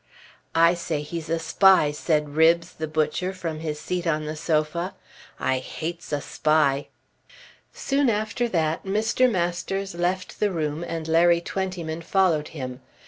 [0.55, 4.95] "I say he's a spy," said Ribbs the butcher from his seat on the sofa.
[5.39, 6.87] "I hates a spy."
[7.71, 9.29] Soon after that Mr.
[9.29, 12.79] Masters left the room and Larry Twentyman followed him.